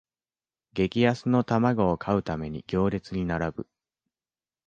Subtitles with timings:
[0.73, 3.67] 激安の玉子を買うために行列に並ぶ